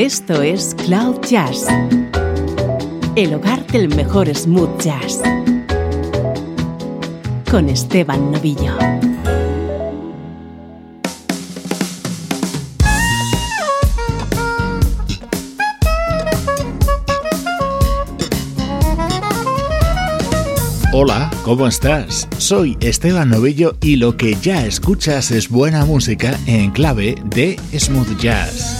[0.00, 1.66] Esto es Cloud Jazz,
[3.16, 5.20] el hogar del mejor smooth jazz,
[7.50, 8.78] con Esteban Novillo.
[20.94, 22.26] Hola, ¿cómo estás?
[22.38, 28.18] Soy Esteban Novillo y lo que ya escuchas es buena música en clave de smooth
[28.18, 28.79] jazz.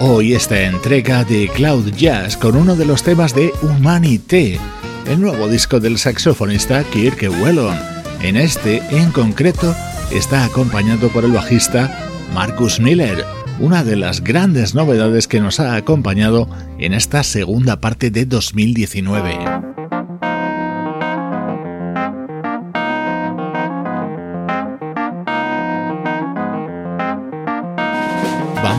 [0.00, 4.58] Hoy esta entrega de Cloud Jazz con uno de los temas de Humanité,
[5.06, 7.78] el nuevo disco del saxofonista Kirk Whelan.
[8.20, 9.72] En este, en concreto,
[10.10, 13.24] está acompañado por el bajista Marcus Miller,
[13.60, 16.48] una de las grandes novedades que nos ha acompañado
[16.80, 19.73] en esta segunda parte de 2019.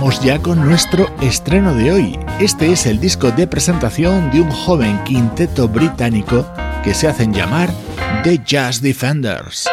[0.06, 2.20] Vamos ya con nuestro estreno de hoy.
[2.40, 6.46] Este es el disco de presentación de un joven quinteto británico
[6.84, 7.72] que se hacen llamar
[8.24, 9.68] The Jazz Defenders.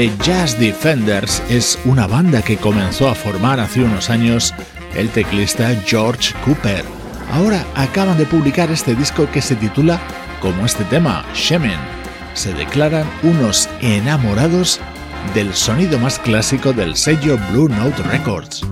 [0.00, 4.54] The Jazz Defenders es una banda que comenzó a formar hace unos años
[4.94, 6.86] el teclista George Cooper.
[7.34, 10.00] Ahora acaban de publicar este disco que se titula
[10.40, 11.78] como este tema, Shemen.
[12.32, 14.80] Se declaran unos enamorados
[15.34, 18.64] del sonido más clásico del sello Blue Note Records.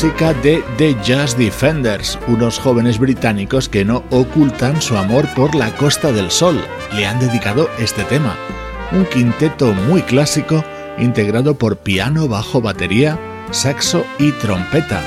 [0.00, 6.10] De The Jazz Defenders, unos jóvenes británicos que no ocultan su amor por la Costa
[6.10, 6.58] del Sol.
[6.94, 8.34] Le han dedicado este tema,
[8.92, 10.64] un quinteto muy clásico
[10.96, 13.18] integrado por piano, bajo, batería,
[13.50, 15.02] saxo y trompeta.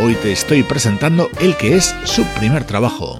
[0.00, 3.18] Hoy te estoy presentando el que es su primer trabajo.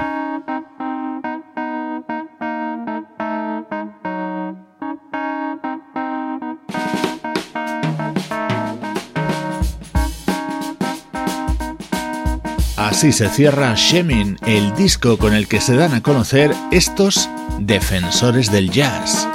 [12.97, 18.51] Así se cierra Shemin, el disco con el que se dan a conocer estos defensores
[18.51, 19.29] del jazz.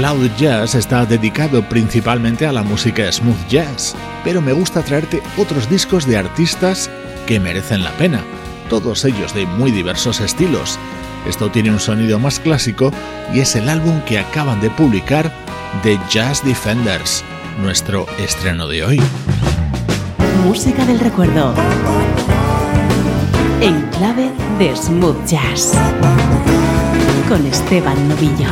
[0.00, 5.68] Cloud Jazz está dedicado principalmente a la música smooth jazz, pero me gusta traerte otros
[5.68, 6.90] discos de artistas
[7.26, 8.24] que merecen la pena,
[8.70, 10.78] todos ellos de muy diversos estilos.
[11.28, 12.90] Esto tiene un sonido más clásico
[13.34, 15.30] y es el álbum que acaban de publicar
[15.82, 17.22] The Jazz Defenders,
[17.60, 19.02] nuestro estreno de hoy.
[20.46, 21.52] Música del recuerdo.
[23.60, 25.74] En clave de smooth jazz.
[27.28, 28.48] Con Esteban Novillo.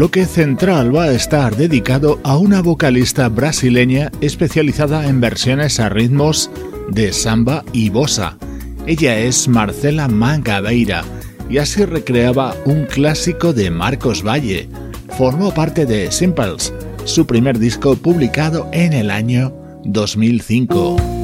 [0.00, 6.50] Bloque central va a estar dedicado a una vocalista brasileña especializada en versiones a ritmos
[6.88, 8.38] de samba y bossa.
[8.86, 11.04] Ella es Marcela Mangabeira
[11.50, 14.70] y así recreaba un clásico de Marcos Valle.
[15.18, 16.72] Formó parte de Simples,
[17.04, 19.52] su primer disco publicado en el año
[19.84, 21.19] 2005.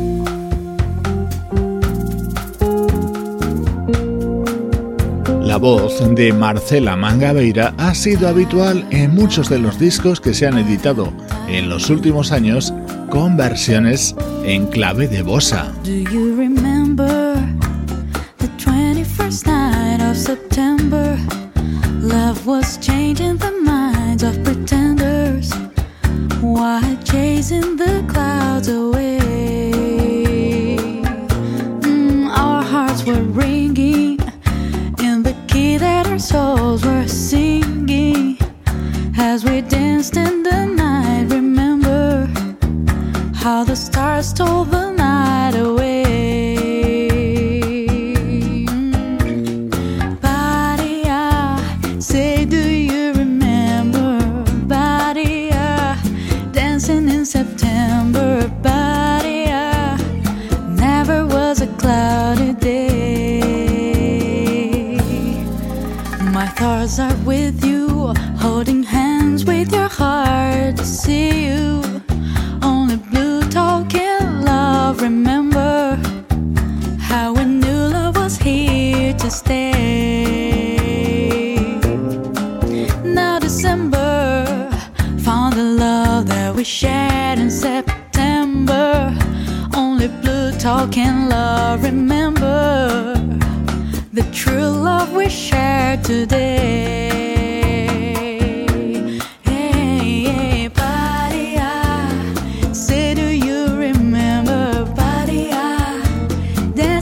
[5.56, 10.46] La voz de Marcela Mangabeira ha sido habitual en muchos de los discos que se
[10.46, 11.10] han editado
[11.48, 12.74] en los últimos años
[13.08, 14.14] con versiones
[14.44, 15.72] en clave de bossa.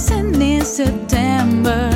[0.07, 1.94] dancing in September.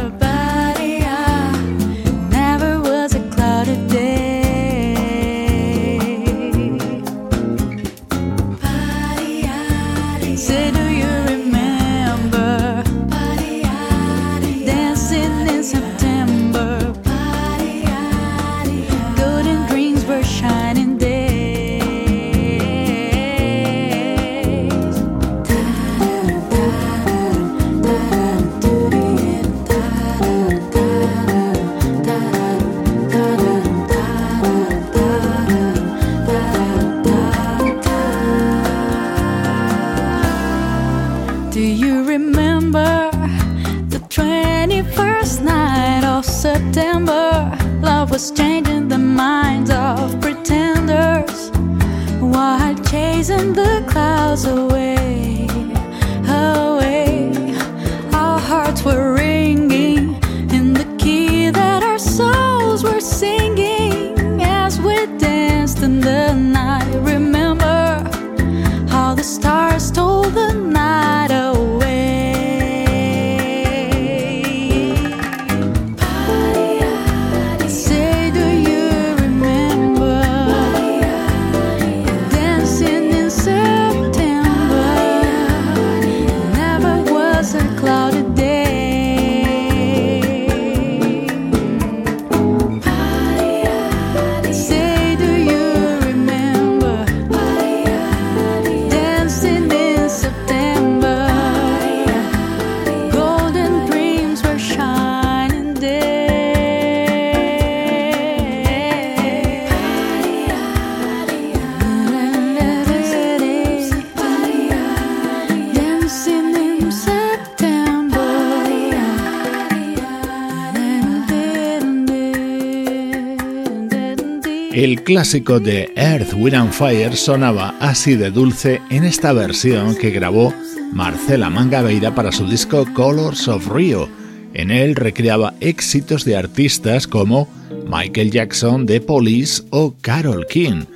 [124.88, 130.08] El clásico de Earth, Wind and Fire sonaba así de dulce en esta versión que
[130.08, 130.54] grabó
[130.94, 134.08] Marcela Mangabeira para su disco Colors of Rio.
[134.54, 137.48] En él recreaba éxitos de artistas como
[137.86, 140.86] Michael Jackson, The Police o Carol King.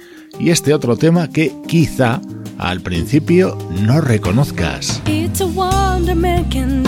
[0.40, 2.22] Y este otro tema que quizá
[2.56, 5.02] al principio no reconozcas.
[6.50, 6.82] can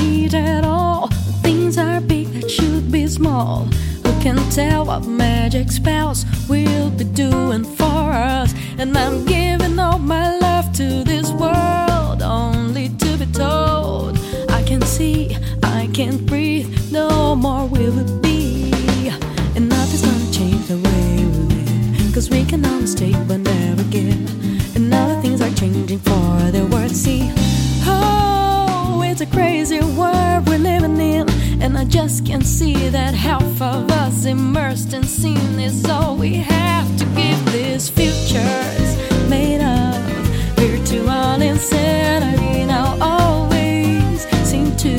[4.32, 8.54] tell what magic spells will be doing for us.
[8.78, 14.80] And I'm giving all my love to this world, only to be told I can
[14.80, 18.72] see, I can't breathe, no more will it be.
[19.56, 23.84] And nothing's gonna change the way we live, cause we can always take but never
[23.90, 24.74] give.
[24.74, 27.30] And other things are changing for the world, see.
[27.84, 31.33] Oh, it's a crazy world we're living in.
[31.60, 36.34] And I just can't see that half of us immersed in sin is all we
[36.34, 37.44] have to give.
[37.52, 38.96] This future's
[39.28, 39.94] made of
[40.56, 42.66] virtual insanity.
[42.66, 44.96] Now always seem to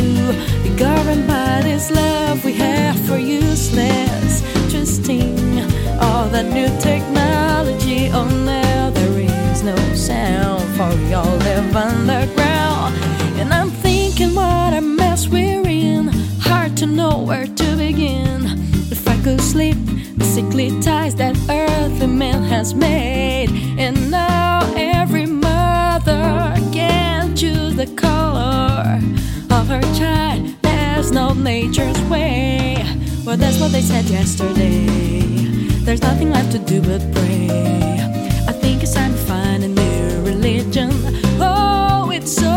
[0.64, 4.42] be governed by this love we have for useless,
[4.72, 5.60] trusting
[6.00, 8.10] all that new technology.
[8.12, 12.55] Oh, now there is no sound for y'all live underground,
[16.86, 18.46] to know where to begin.
[18.92, 19.78] If I could sleep,
[20.18, 23.50] the sickly ties that earthly man has made.
[23.80, 29.00] And now every mother can choose the color
[29.50, 30.56] of her child.
[30.62, 32.78] There's no nature's way.
[33.26, 34.86] Well, that's what they said yesterday.
[35.86, 37.50] There's nothing left to do but pray.
[38.48, 40.92] I think it's time to find a new religion.
[41.40, 42.55] Oh, it's so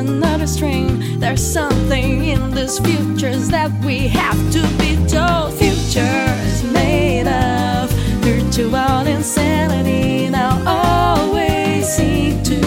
[0.00, 1.18] another string.
[1.18, 5.54] There's something in these futures that we have to be told.
[5.54, 7.90] Futures made of
[8.24, 10.30] virtual insanity.
[10.30, 12.60] Now always seek to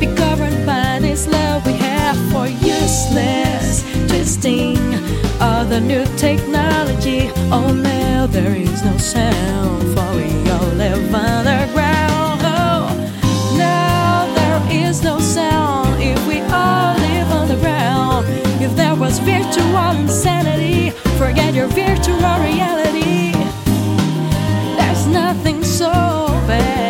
[0.00, 4.78] be governed by this love we have for useless twisting
[5.40, 7.30] of the new technology.
[7.52, 11.83] Oh, now there is no sound for we all live underground.
[19.14, 23.32] Was virtual insanity, forget your virtual reality.
[24.76, 25.92] There's nothing so
[26.46, 26.83] bad.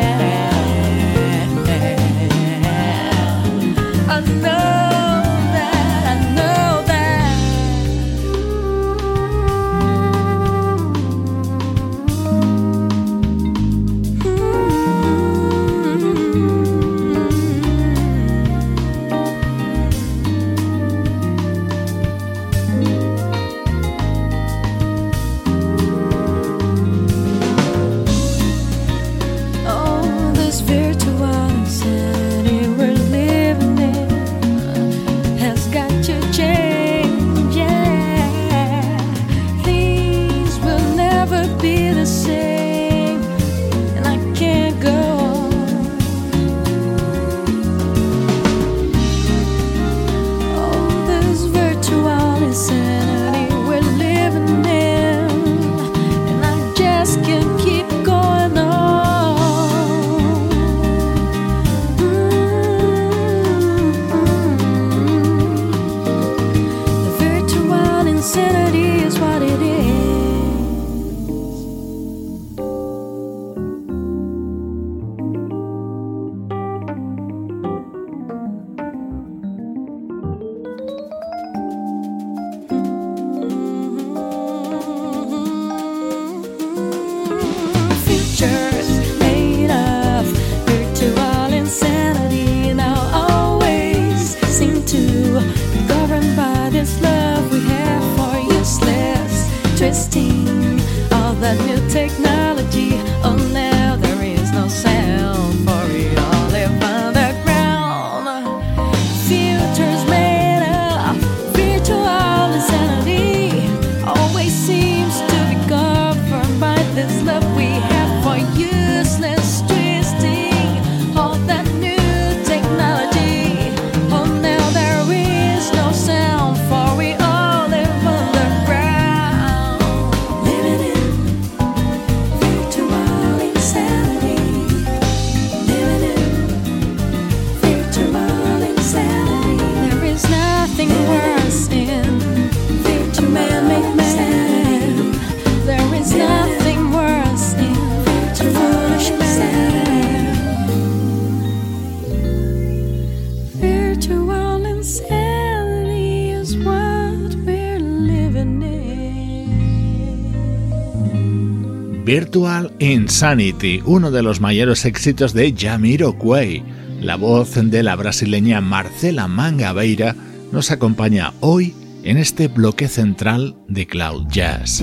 [162.05, 166.62] Virtual Insanity, uno de los mayores éxitos de Jamiroquai.
[167.01, 170.14] La voz de la brasileña Marcela Mangabeira
[170.53, 174.83] nos acompaña hoy en este bloque central de Cloud Jazz.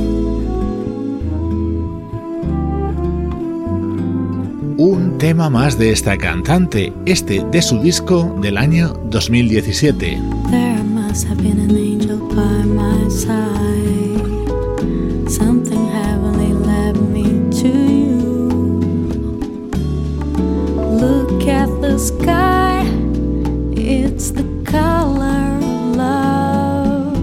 [4.78, 10.18] Un tema más de esta cantante, este de su disco del año 2017.
[22.02, 22.82] Sky,
[23.76, 27.14] it's the color of love.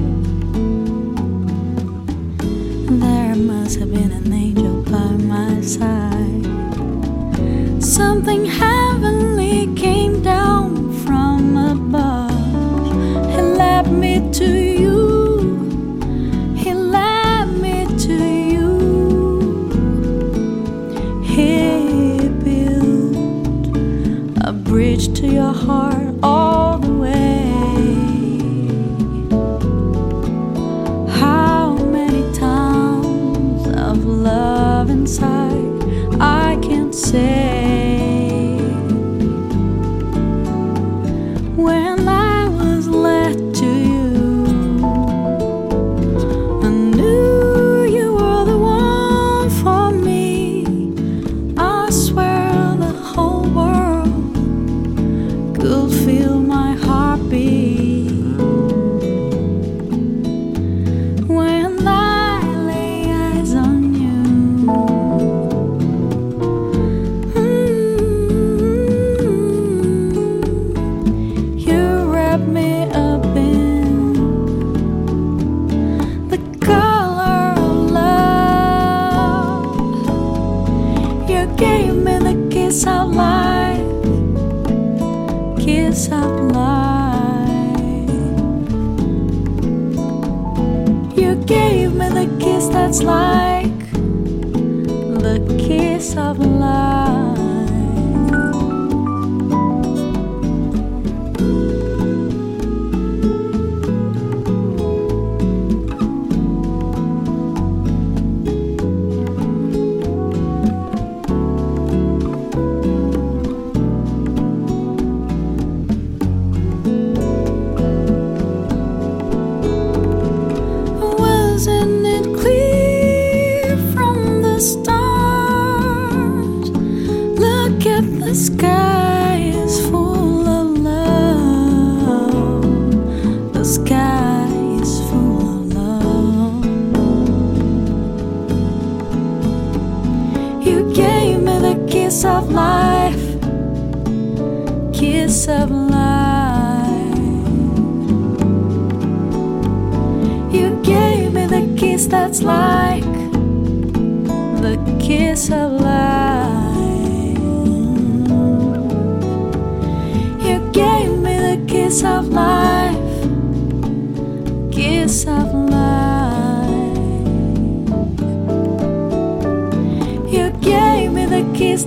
[3.01, 6.45] There must have been an angel by my side.
[7.83, 8.78] Something heavenly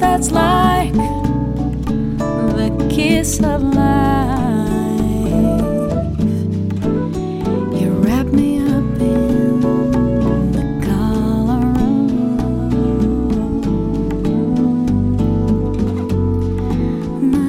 [0.01, 0.91] that's like
[2.57, 4.41] the kiss of life.
[7.79, 9.61] You wrap me up in
[10.51, 11.61] the color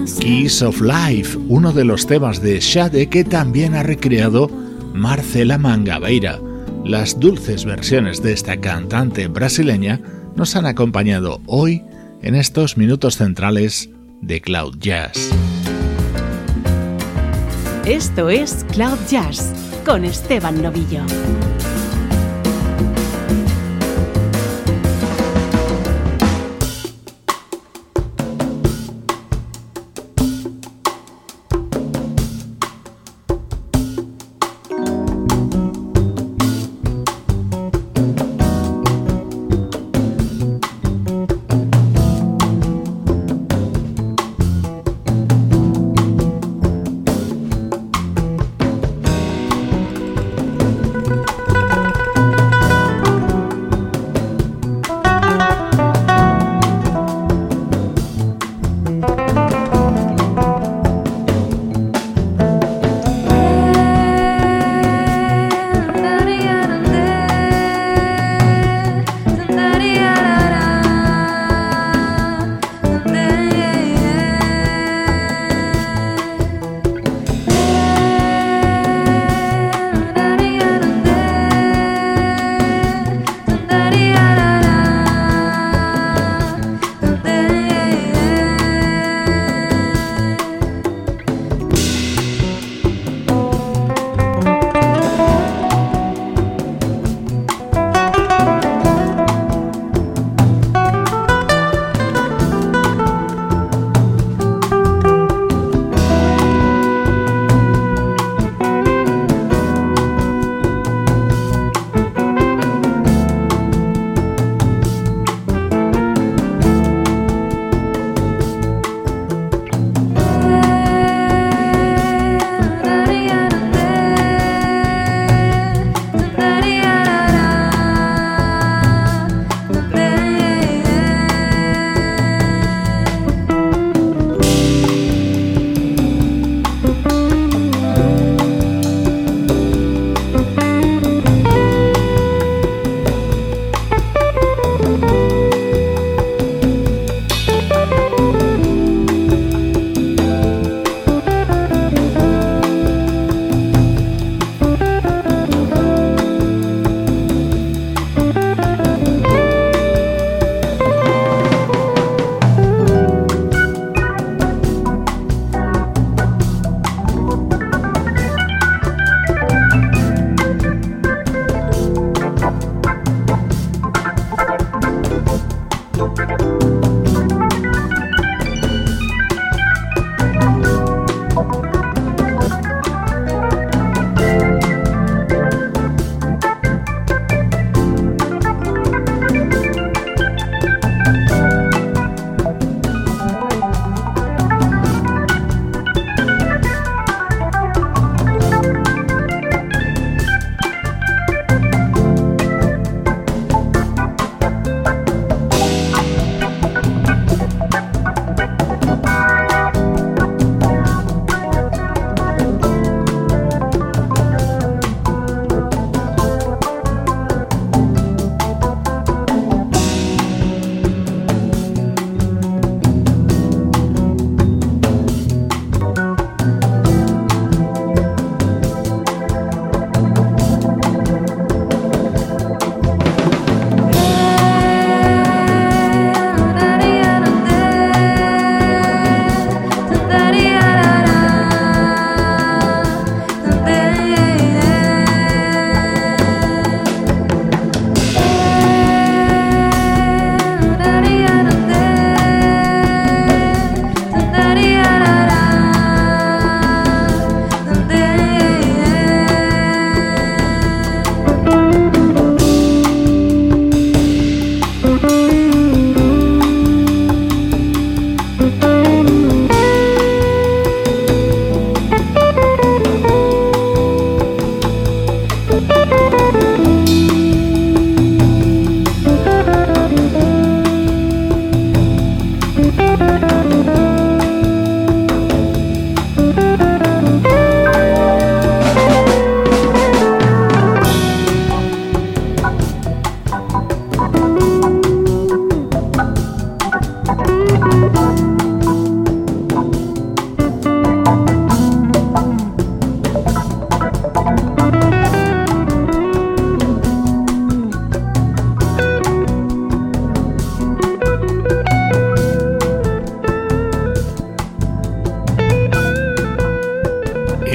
[0.03, 4.48] of Kiss of Life, uno de los temas de Shade que también ha recreado
[4.92, 6.38] Marcela Mangabeira.
[6.84, 10.00] Las dulces versiones de esta cantante brasileña
[10.36, 11.82] nos han acompañado hoy
[12.23, 15.31] en estos minutos centrales de Cloud Jazz.
[17.85, 19.53] Esto es Cloud Jazz
[19.85, 21.03] con Esteban Novillo.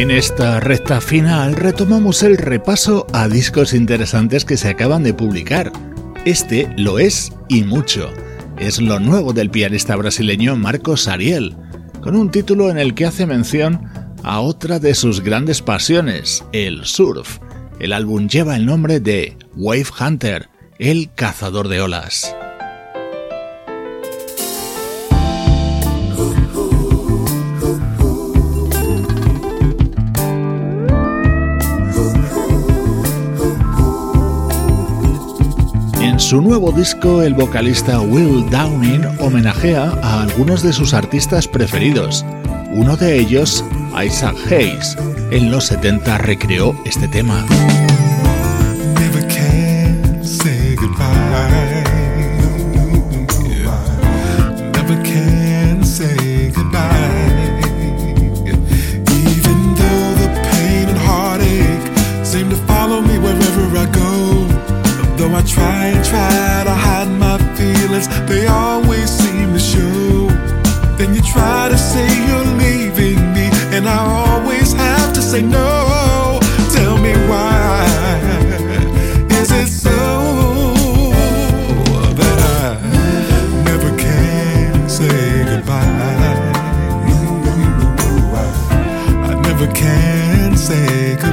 [0.08, 5.70] En esta recta final retomamos el repaso a discos interesantes que se acaban de publicar.
[6.24, 8.10] Este lo es y mucho.
[8.58, 11.58] Es lo nuevo del pianista brasileño Marcos Ariel,
[12.00, 13.82] con un título en el que hace mención
[14.24, 17.40] a otra de sus grandes pasiones, el surf.
[17.82, 20.48] El álbum lleva el nombre de Wave Hunter,
[20.80, 22.34] el cazador de olas.
[36.28, 42.26] Su nuevo disco, el vocalista Will Downing homenajea a algunos de sus artistas preferidos.
[42.74, 43.64] Uno de ellos,
[44.06, 44.98] Isaac Hayes.
[45.32, 47.46] En los 70 recreó este tema.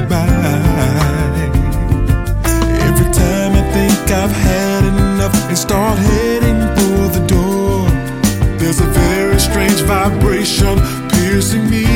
[0.05, 0.27] goodbye.
[2.87, 7.89] Every time I think I've had enough and start heading for the door,
[8.59, 10.77] there's a very strange vibration
[11.09, 11.94] piercing me.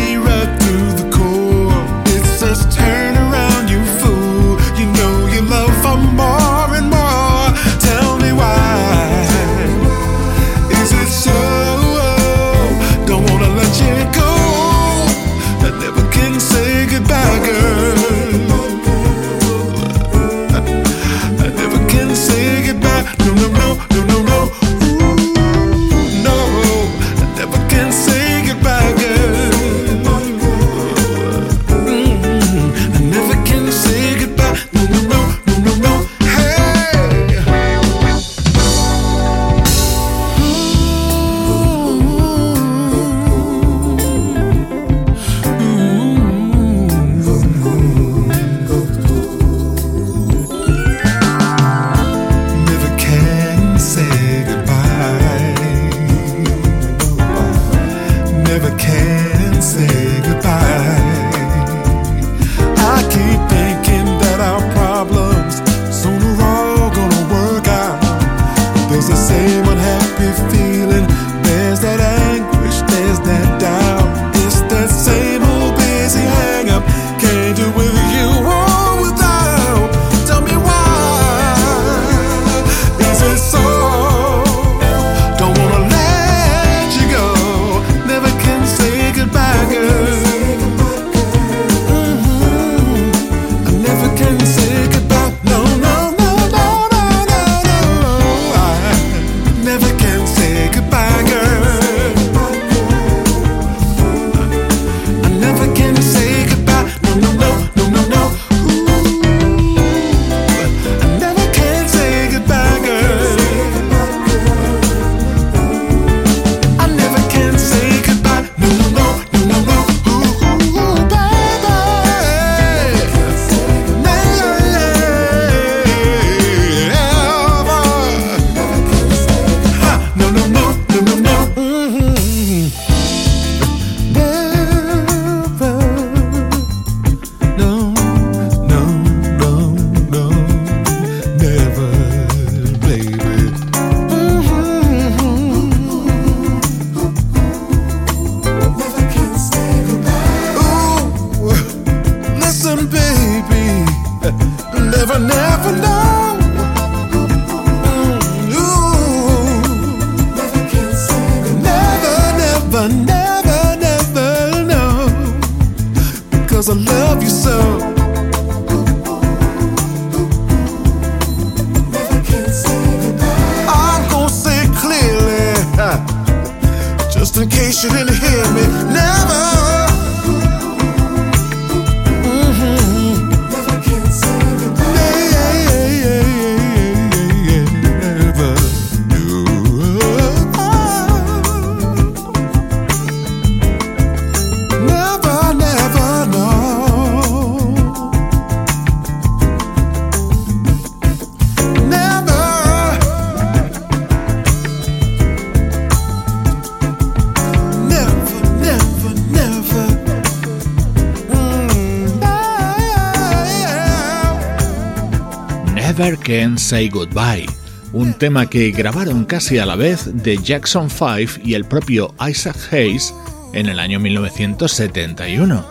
[216.10, 217.46] Where Can Say Goodbye,
[217.94, 222.58] un tema que grabaron casi a la vez de Jackson 5 y el propio Isaac
[222.74, 223.14] Hayes
[223.54, 225.64] en el año 1971.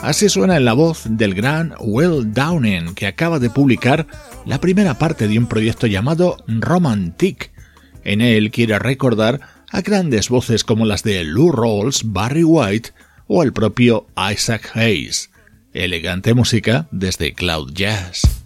[0.00, 4.06] Así suena en la voz del gran Will Downing, que acaba de publicar
[4.46, 7.50] la primera parte de un proyecto llamado Romantic.
[8.02, 9.40] En él quiere recordar
[9.70, 12.92] a grandes voces como las de Lou Rawls, Barry White
[13.26, 15.30] o el propio Isaac Hayes.
[15.74, 18.41] Elegante música desde Cloud Jazz.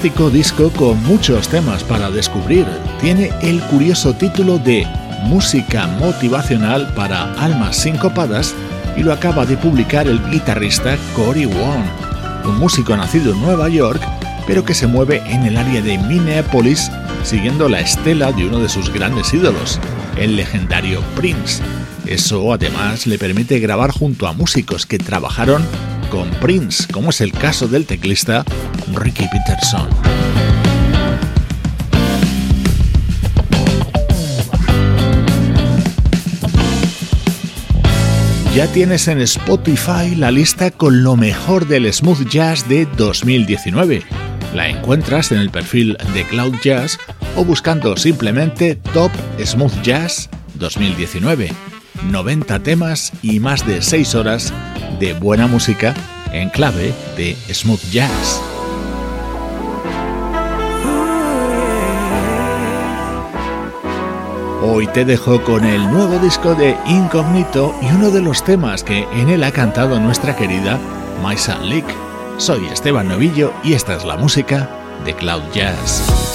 [0.00, 2.66] Disco con muchos temas para descubrir.
[3.00, 4.86] Tiene el curioso título de
[5.24, 8.54] Música motivacional para almas sincopadas
[8.96, 11.84] y lo acaba de publicar el guitarrista Cory Wong,
[12.46, 14.00] un músico nacido en Nueva York,
[14.46, 16.90] pero que se mueve en el área de Minneapolis
[17.22, 19.78] siguiendo la estela de uno de sus grandes ídolos,
[20.16, 21.62] el legendario Prince.
[22.06, 25.62] Eso además le permite grabar junto a músicos que trabajaron
[26.12, 28.44] con Prince, como es el caso del teclista
[28.92, 29.88] Ricky Peterson.
[38.54, 44.02] Ya tienes en Spotify la lista con lo mejor del smooth jazz de 2019.
[44.54, 46.98] La encuentras en el perfil de Cloud Jazz
[47.36, 49.10] o buscando simplemente Top
[49.42, 51.50] Smooth Jazz 2019.
[52.10, 54.52] 90 temas y más de 6 horas
[54.98, 55.94] de buena música
[56.32, 58.40] en clave de smooth jazz.
[64.64, 69.08] Hoy te dejo con el nuevo disco de Incognito y uno de los temas que
[69.12, 70.78] en él ha cantado nuestra querida
[71.20, 71.84] Maisa Lick.
[72.38, 74.70] Soy Esteban Novillo y esta es la música
[75.04, 76.31] de Cloud Jazz.